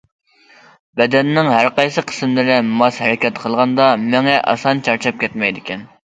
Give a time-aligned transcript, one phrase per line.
[1.01, 5.89] بەدەننىڭ ھەرقايسى قىسىملىرى ماس ھەرىكەت قىلغاندا، مېڭە ئاسان چارچاپ كەتمەيدىكەن.